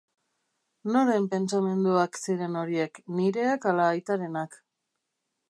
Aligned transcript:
Noren 0.95 1.27
pentsamenduak 1.33 2.19
ziren 2.21 2.59
horiek, 2.63 2.99
nireak 3.21 3.69
ala 3.75 3.87
aitarenak? 3.93 4.59